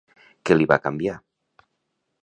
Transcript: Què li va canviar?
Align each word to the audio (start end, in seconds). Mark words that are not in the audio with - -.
Què 0.49 0.57
li 0.57 0.67
va 0.71 0.79
canviar? 0.87 1.19